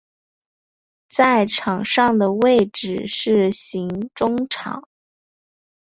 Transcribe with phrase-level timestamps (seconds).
[1.09, 4.87] 在场上的位置是型中场。